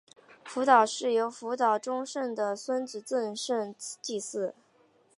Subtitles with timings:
[0.43, 4.53] 福岛氏由福岛忠胜的孙子正胜继嗣。